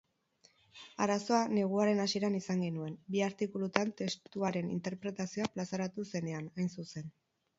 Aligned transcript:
Arazoa 1.05 1.41
neguaren 1.57 2.01
hasieran 2.05 2.37
izan 2.39 2.63
genuen, 2.67 2.95
bi 3.15 3.21
artikulutan 3.25 3.91
testuaren 4.01 4.73
interpretazioa 4.79 5.51
plazaratu 5.59 6.09
zenean, 6.13 6.51
hain 6.57 6.75
zuzen. 6.79 7.15